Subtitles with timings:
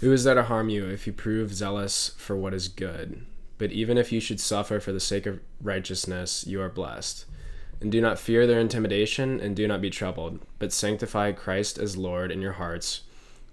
[0.00, 3.24] Who is there to harm you if you prove zealous for what is good?
[3.58, 7.24] But even if you should suffer for the sake of righteousness, you are blessed.
[7.80, 11.96] And do not fear their intimidation, and do not be troubled, but sanctify Christ as
[11.96, 13.02] Lord in your hearts,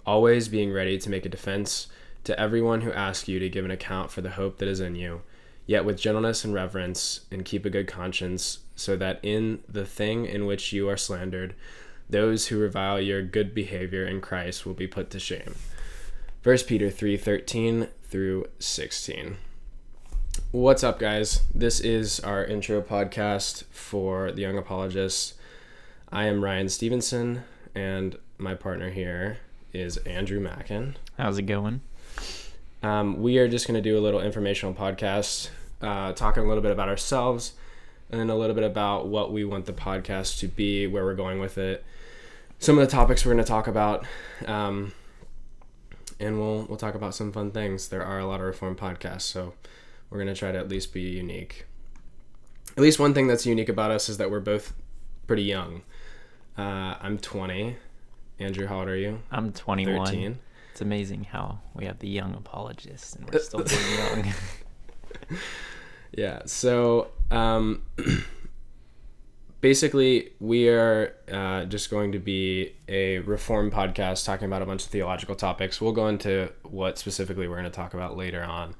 [0.05, 1.87] always being ready to make a defense
[2.23, 4.95] to everyone who asks you to give an account for the hope that is in
[4.95, 5.21] you,
[5.65, 10.25] yet with gentleness and reverence, and keep a good conscience, so that in the thing
[10.25, 11.53] in which you are slandered,
[12.09, 15.55] those who revile your good behavior in Christ will be put to shame.
[16.43, 19.37] 1 Peter 3:13 through 16.
[20.49, 21.41] What's up, guys?
[21.53, 25.35] This is our intro podcast for the Young Apologists.
[26.11, 27.43] I am Ryan Stevenson,
[27.75, 29.37] and my partner here
[29.71, 30.95] is Andrew Mackin.
[31.15, 31.81] How's it going?
[32.81, 36.63] Um, we are just going to do a little informational podcast, uh, talking a little
[36.63, 37.53] bit about ourselves,
[38.09, 41.13] and then a little bit about what we want the podcast to be, where we're
[41.13, 41.85] going with it,
[42.57, 44.07] some of the topics we're going to talk about,
[44.47, 44.93] um,
[46.21, 47.89] and we'll we'll talk about some fun things.
[47.89, 49.53] There are a lot of reform podcasts, so
[50.09, 51.65] we're going to try to at least be unique.
[52.77, 54.73] At least one thing that's unique about us is that we're both
[55.27, 55.81] pretty young.
[56.57, 57.75] Uh, I'm 20.
[58.39, 59.21] Andrew, how old are you?
[59.31, 60.05] I'm 21.
[60.05, 60.39] 13.
[60.71, 64.33] It's amazing how we have the young apologists and we're still being young.
[66.17, 66.41] Yeah.
[66.45, 67.83] So um,
[69.61, 74.83] basically, we are uh, just going to be a reform podcast talking about a bunch
[74.83, 75.79] of theological topics.
[75.79, 78.75] We'll go into what specifically we're going to talk about later on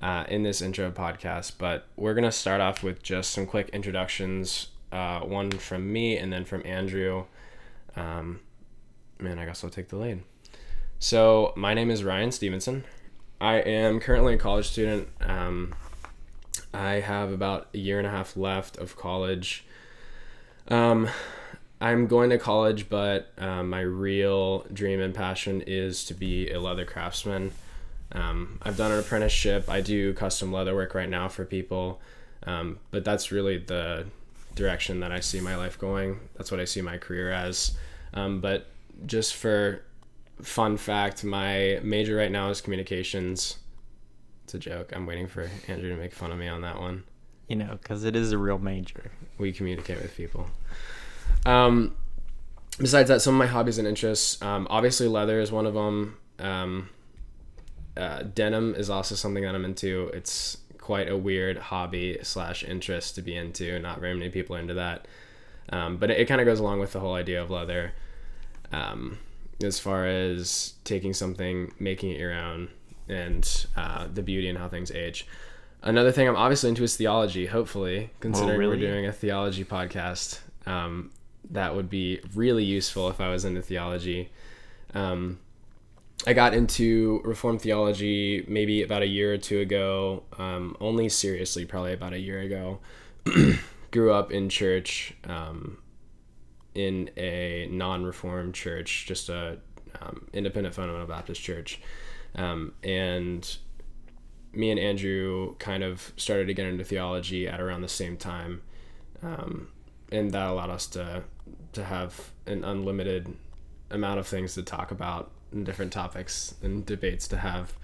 [0.00, 3.68] uh, in this intro podcast, but we're going to start off with just some quick
[3.70, 4.68] introductions.
[4.90, 7.24] Uh, one from me and then from Andrew.
[7.94, 8.40] Um,
[9.18, 10.22] man, I guess I'll take the lead.
[10.98, 12.84] So, my name is Ryan Stevenson.
[13.38, 15.08] I am currently a college student.
[15.20, 15.74] Um,
[16.72, 19.66] I have about a year and a half left of college.
[20.68, 21.08] Um,
[21.80, 26.60] I'm going to college, but um, my real dream and passion is to be a
[26.60, 27.52] leather craftsman.
[28.12, 29.68] Um, I've done an apprenticeship.
[29.68, 32.00] I do custom leather work right now for people,
[32.44, 34.06] um, but that's really the
[34.54, 36.18] direction that I see my life going.
[36.36, 37.76] That's what I see my career as.
[38.14, 38.68] Um, but
[39.04, 39.82] just for
[40.40, 43.58] fun fact, my major right now is communications.
[44.44, 44.92] It's a joke.
[44.94, 47.04] I'm waiting for Andrew to make fun of me on that one.
[47.48, 49.10] You know, because it is a real major.
[49.38, 50.48] We communicate with people.
[51.44, 51.94] Um,
[52.78, 56.16] besides that, some of my hobbies and interests, um, obviously leather is one of them.
[56.38, 56.88] Um,
[57.96, 60.10] uh, denim is also something that I'm into.
[60.12, 63.78] It's quite a weird hobby slash interest to be into.
[63.78, 65.06] Not very many people are into that.
[65.70, 67.92] Um, but it, it kind of goes along with the whole idea of leather.
[68.72, 69.18] Um,
[69.62, 72.68] as far as taking something, making it your own,
[73.08, 75.26] and uh, the beauty and how things age.
[75.82, 77.46] Another thing I'm obviously into is theology.
[77.46, 81.10] Hopefully, considering we're doing a theology podcast, um,
[81.50, 84.30] that would be really useful if I was into theology.
[84.94, 85.38] Um,
[86.26, 90.24] I got into Reformed theology maybe about a year or two ago.
[90.38, 92.80] Um, only seriously, probably about a year ago.
[93.92, 95.78] Grew up in church, um,
[96.74, 99.58] in a non-reformed church, just a
[100.00, 101.80] um, independent fundamental Baptist church,
[102.34, 103.56] um, and
[104.56, 108.62] me and Andrew kind of started to get into theology at around the same time,
[109.22, 109.68] um,
[110.10, 111.24] and that allowed us to
[111.72, 113.34] to have an unlimited
[113.90, 117.74] amount of things to talk about and different topics and debates to have.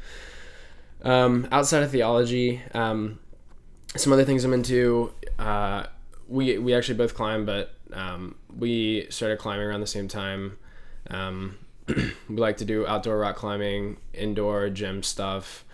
[1.03, 3.19] Um, outside of theology, um,
[3.97, 5.13] some other things I'm into.
[5.39, 5.87] Uh,
[6.29, 10.59] we we actually both climb, but um, we started climbing around the same time.
[11.11, 15.65] Um, we like to do outdoor rock climbing, indoor gym stuff.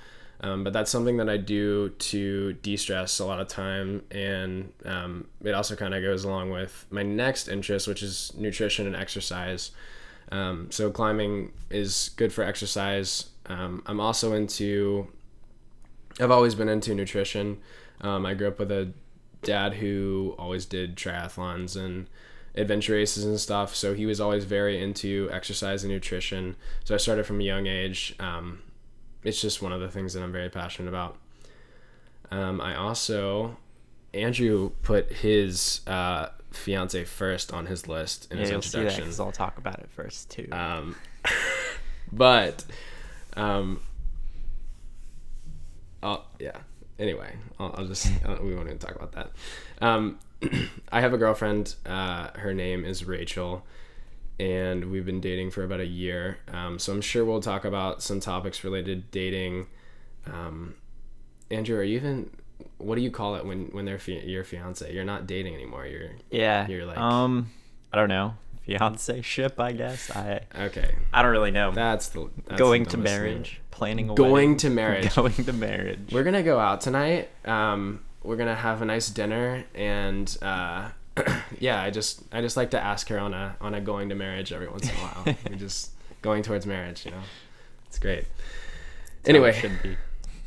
[0.40, 5.26] Um, but that's something that I do to de-stress a lot of time, and um,
[5.42, 9.72] it also kind of goes along with my next interest, which is nutrition and exercise.
[10.30, 13.30] Um, so climbing is good for exercise.
[13.46, 15.08] Um, I'm also into.
[16.20, 17.58] I've always been into nutrition.
[18.00, 18.92] Um, I grew up with a
[19.42, 22.08] dad who always did triathlons and
[22.54, 23.74] adventure races and stuff.
[23.74, 26.56] So he was always very into exercise and nutrition.
[26.84, 28.14] So I started from a young age.
[28.18, 28.62] Um,
[29.28, 31.16] it's just one of the things that I'm very passionate about.
[32.30, 33.56] Um, I also,
[34.14, 38.78] Andrew put his uh, fiance first on his list in Yeah, his you'll see that
[38.78, 39.04] introduction.
[39.04, 40.48] because I'll talk about it first too.
[40.52, 40.96] Um,
[42.12, 42.64] but,
[43.36, 43.80] um,
[46.02, 46.56] oh yeah.
[46.98, 49.30] Anyway, I'll, I'll just uh, we won't even talk about that.
[49.80, 50.18] Um,
[50.92, 51.74] I have a girlfriend.
[51.86, 53.64] Uh, her name is Rachel,
[54.38, 56.38] and we've been dating for about a year.
[56.52, 59.66] Um, so I'm sure we'll talk about some topics related to dating.
[60.26, 60.74] Um,
[61.50, 62.30] Andrew, are you even?
[62.78, 64.92] What do you call it when when they're fi- your fiance?
[64.92, 65.86] You're not dating anymore.
[65.86, 66.66] You're yeah.
[66.68, 67.50] you're like- um,
[67.92, 68.34] I don't know.
[68.66, 70.10] fiance ship, I guess.
[70.14, 71.70] I Okay, I don't really know.
[71.72, 73.22] that's the that's going the to dumbest thing.
[73.24, 75.14] marriage, planning a Going wedding, to marriage.
[75.14, 76.10] going to marriage.
[76.12, 77.30] We're gonna go out tonight.
[77.46, 80.90] Um, we're gonna have a nice dinner, and uh,
[81.58, 84.14] yeah, I just I just like to ask her on a on a going to
[84.14, 85.36] marriage every once in a while.
[85.50, 85.90] we just
[86.22, 87.22] going towards marriage, you know.
[87.86, 88.24] It's great.
[89.22, 89.60] That's Anyway.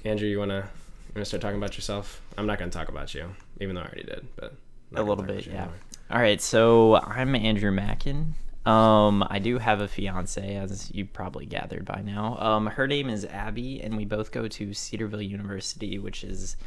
[0.06, 0.70] Andrew, you wanna
[1.08, 2.22] you wanna start talking about yourself?
[2.38, 3.30] I'm not gonna talk about you,
[3.60, 4.54] even though I already did, but
[4.96, 5.54] a little bit, yeah.
[5.54, 5.74] anymore.
[6.10, 8.34] All right, so I'm Andrew Mackin.
[8.66, 12.38] Um, I do have a fiance, as you probably gathered by now.
[12.38, 16.58] Um, her name is Abby, and we both go to Cedarville University, which is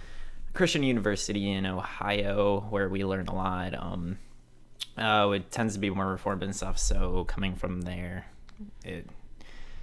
[0.55, 3.75] Christian university in Ohio, where we learn a lot.
[3.75, 4.19] Um,
[4.97, 6.79] uh, it tends to be more reformed and stuff.
[6.79, 8.27] So coming from there,
[8.85, 9.09] it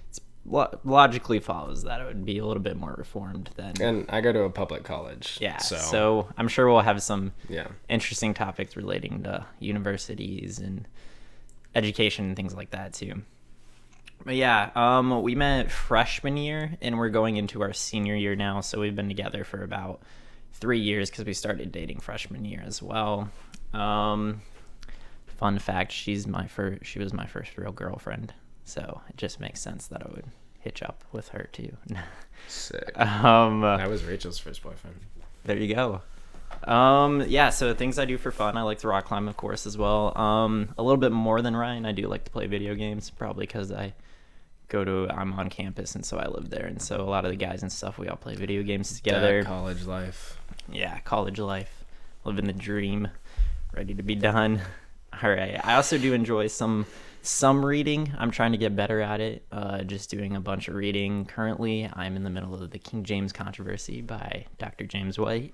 [0.09, 4.05] it's lo- logically follows that it would be a little bit more reformed than And
[4.09, 5.37] I go to a public college.
[5.41, 5.57] yeah.
[5.57, 7.67] So, so I'm sure we'll have some yeah.
[7.89, 10.87] interesting topics relating to universities and
[11.75, 13.21] education and things like that too.
[14.23, 18.61] But yeah, um, we met freshman year and we're going into our senior year now,
[18.61, 20.01] so we've been together for about
[20.53, 23.29] three years because we started dating freshman year as well.
[23.73, 24.41] Um,
[25.27, 26.85] fun fact: she's my first.
[26.85, 28.33] She was my first real girlfriend,
[28.63, 30.25] so it just makes sense that I would
[30.59, 31.75] hitch up with her too.
[32.47, 32.97] Sick.
[32.99, 34.97] um, I was Rachel's first boyfriend.
[35.43, 36.01] there you go.
[36.63, 38.57] Um, yeah, so things I do for fun.
[38.57, 40.15] I like to rock climb, of course, as well.
[40.17, 41.85] Um, a little bit more than Ryan.
[41.85, 43.93] I do like to play video games, probably because I
[44.71, 47.31] go to I'm on campus and so I live there, and so a lot of
[47.31, 49.43] the guys and stuff we all play video games together.
[49.43, 50.39] That college life.
[50.71, 51.83] Yeah, college life,
[52.23, 53.09] living the dream,
[53.73, 54.61] ready to be done.
[55.21, 55.59] All right.
[55.63, 56.85] I also do enjoy some
[57.21, 58.11] some reading.
[58.17, 59.45] I'm trying to get better at it.
[59.51, 61.25] Uh, just doing a bunch of reading.
[61.25, 64.85] Currently, I'm in the middle of the King James Controversy by Dr.
[64.85, 65.53] James White.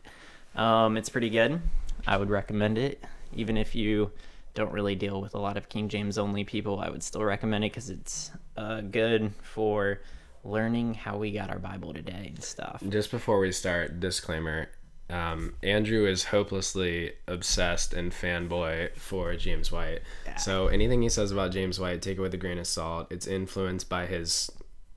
[0.56, 1.60] Um, it's pretty good.
[2.06, 3.04] I would recommend it,
[3.34, 4.12] even if you
[4.58, 6.80] don't really deal with a lot of King James only people.
[6.80, 10.02] I would still recommend it because it's uh, good for
[10.44, 12.82] learning how we got our Bible today and stuff.
[12.90, 14.70] Just before we start, disclaimer.
[15.10, 20.02] Um, Andrew is hopelessly obsessed and fanboy for James White.
[20.26, 20.36] Yeah.
[20.36, 23.08] So anything he says about James White, take it with a grain of salt.
[23.12, 24.50] It's influenced by his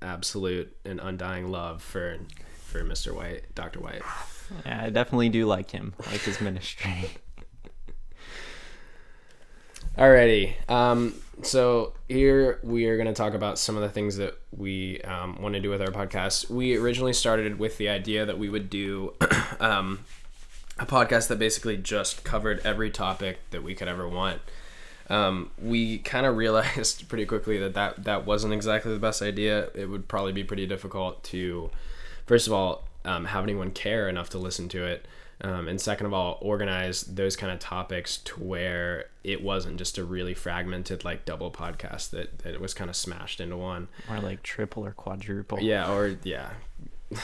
[0.03, 2.19] absolute and undying love for
[2.65, 3.15] for Mr.
[3.15, 3.81] White, Dr.
[3.81, 4.03] White.
[4.65, 7.11] Yeah, I definitely do like him, like his ministry.
[9.99, 10.55] Alrighty.
[10.71, 15.01] Um, so here we are going to talk about some of the things that we
[15.03, 16.49] um, want to do with our podcast.
[16.49, 19.15] We originally started with the idea that we would do
[19.61, 20.01] um,
[20.79, 24.41] a podcast that basically just covered every topic that we could ever want.
[25.09, 29.71] Um, we kind of realized pretty quickly that, that that wasn't exactly the best idea.
[29.75, 31.71] It would probably be pretty difficult to,
[32.27, 35.07] first of all, um, have anyone care enough to listen to it.
[35.43, 39.97] Um, and second of all, organize those kind of topics to where it wasn't just
[39.97, 43.89] a really fragmented, like double podcast that, that it was kind of smashed into one.
[44.11, 45.61] or like triple or quadruple.
[45.61, 46.51] Yeah, or yeah.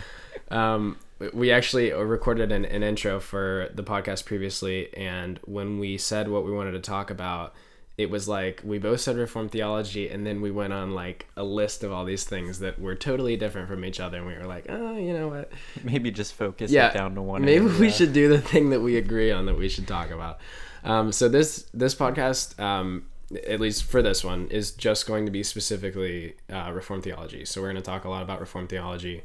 [0.50, 0.98] um,
[1.32, 6.44] we actually recorded an, an intro for the podcast previously, and when we said what
[6.44, 7.54] we wanted to talk about,
[8.02, 11.44] it was like we both said reformed theology, and then we went on like a
[11.44, 14.44] list of all these things that were totally different from each other, and we were
[14.44, 15.52] like, oh, you know what?
[15.82, 17.44] Maybe just focus yeah, it down to one.
[17.44, 20.40] Maybe we should do the thing that we agree on that we should talk about.
[20.84, 23.06] Um, so this this podcast, um,
[23.46, 27.44] at least for this one, is just going to be specifically uh, Reformed theology.
[27.44, 29.22] So we're going to talk a lot about Reformed theology,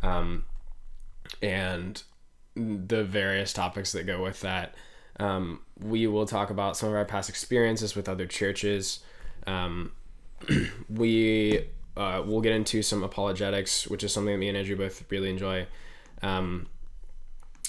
[0.00, 0.44] um,
[1.42, 2.02] and
[2.54, 4.74] the various topics that go with that.
[5.18, 9.00] Um, we will talk about some of our past experiences with other churches.
[9.46, 9.92] Um,
[10.88, 11.66] we
[11.96, 15.30] uh, will get into some apologetics, which is something that me and Andrew both really
[15.30, 15.66] enjoy.
[16.22, 16.66] Um,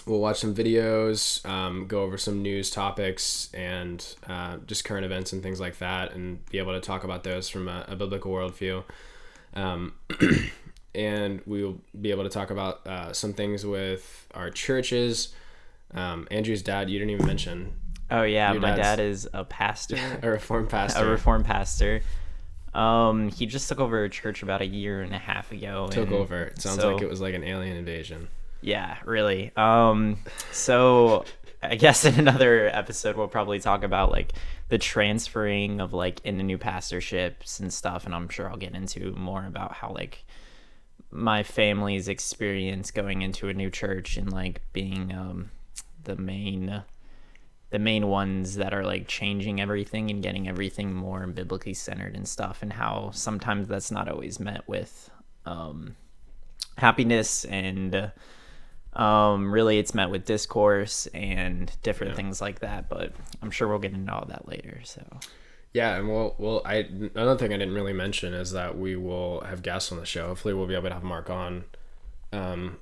[0.05, 5.33] we'll watch some videos, um, go over some news topics, and uh, just current events
[5.33, 8.31] and things like that, and be able to talk about those from a, a biblical
[8.31, 8.83] worldview.
[9.55, 9.93] Um,
[10.95, 15.33] and we'll be able to talk about uh, some things with our churches.
[15.93, 17.73] Um, Andrew's dad, you didn't even mention
[18.13, 21.03] Oh yeah, Your my dad is a pastor, a reformed pastor.
[21.03, 22.01] a reformed pastor.
[22.73, 25.87] Um, he just took over a church about a year and a half ago.
[25.89, 26.43] took over.
[26.43, 28.27] It sounds so- like it was like an alien invasion.
[28.61, 29.51] Yeah, really.
[29.57, 30.17] Um,
[30.51, 31.25] so
[31.61, 34.33] I guess in another episode we'll probably talk about like
[34.69, 39.11] the transferring of like into new pastorships and stuff, and I'm sure I'll get into
[39.13, 40.23] more about how like
[41.09, 45.51] my family's experience going into a new church and like being um
[46.03, 46.83] the main
[47.69, 52.27] the main ones that are like changing everything and getting everything more biblically centered and
[52.27, 55.09] stuff and how sometimes that's not always met with
[55.45, 55.95] um
[56.77, 58.11] happiness and
[58.93, 62.17] um really it's met with discourse and different Yeah.
[62.17, 65.01] things like that but i'm sure we'll get into all that later so
[65.73, 69.41] Yeah, and we'll we'll I another thing I didn't really mention is that we will
[69.41, 70.27] have guests on the show.
[70.27, 71.63] Hopefully, we'll be able to have Mark on.
[72.31, 72.77] Um,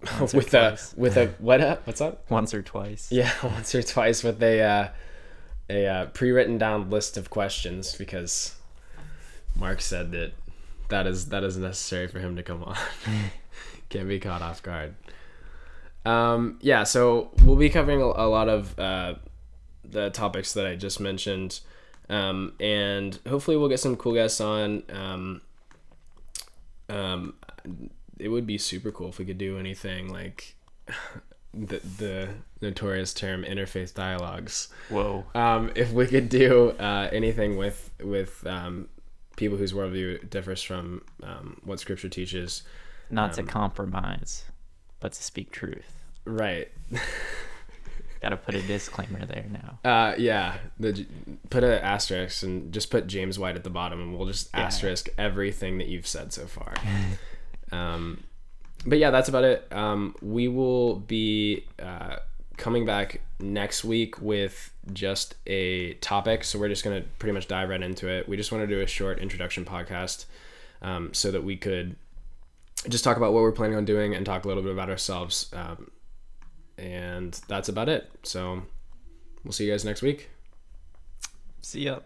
[0.00, 1.86] With a with a what up?
[1.86, 2.30] What's up?
[2.30, 3.10] Once or twice.
[3.10, 4.88] Yeah, once or twice with a uh,
[5.68, 8.54] a uh, pre-written down list of questions because
[9.56, 10.32] Mark said that
[10.88, 12.76] that is that is necessary for him to come on.
[13.88, 14.94] Can't be caught off guard.
[16.04, 19.14] Um, yeah, so we'll be covering a, a lot of uh,
[19.84, 21.60] the topics that I just mentioned,
[22.08, 24.84] um, and hopefully we'll get some cool guests on.
[24.90, 25.40] Um,
[26.88, 27.34] um,
[28.18, 30.54] it would be super cool if we could do anything like
[31.54, 32.28] the the
[32.60, 34.68] notorious term interfaith dialogues.
[34.90, 35.24] Whoa.
[35.34, 38.88] Um, if we could do uh, anything with with um,
[39.36, 42.62] people whose worldview differs from um, what Scripture teaches,
[43.10, 44.44] Not to compromise,
[45.00, 45.94] but to speak truth.
[46.24, 46.70] right?
[48.20, 49.78] Got to put a disclaimer there now.
[49.88, 51.06] Uh, yeah, the
[51.50, 54.62] put an asterisk and just put James White at the bottom, and we'll just Yeah.
[54.62, 56.74] asterisk everything that you've said so far.
[57.72, 58.22] um,
[58.86, 59.66] but yeah, that's about it.
[59.72, 62.16] Um, we will be uh,
[62.56, 67.68] coming back next week with just a topic, so we're just gonna pretty much dive
[67.68, 68.28] right into it.
[68.28, 70.26] We just want to do a short introduction podcast,
[70.82, 71.96] um, so that we could
[72.88, 75.52] just talk about what we're planning on doing and talk a little bit about ourselves.
[75.52, 75.90] Um,
[76.76, 78.10] and that's about it.
[78.22, 78.62] So
[79.44, 80.30] we'll see you guys next week.
[81.60, 81.98] See ya.